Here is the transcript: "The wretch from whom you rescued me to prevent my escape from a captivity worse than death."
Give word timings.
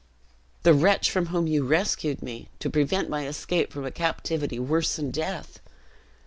"The 0.63 0.73
wretch 0.73 1.11
from 1.11 1.27
whom 1.27 1.45
you 1.45 1.63
rescued 1.63 2.23
me 2.23 2.49
to 2.57 2.71
prevent 2.71 3.07
my 3.07 3.27
escape 3.27 3.71
from 3.71 3.85
a 3.85 3.91
captivity 3.91 4.57
worse 4.57 4.95
than 4.95 5.11
death." 5.11 5.59